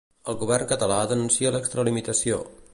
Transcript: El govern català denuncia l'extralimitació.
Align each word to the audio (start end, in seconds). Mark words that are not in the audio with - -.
El 0.31 0.37
govern 0.43 0.69
català 0.71 0.97
denuncia 1.13 1.53
l'extralimitació. 1.57 2.45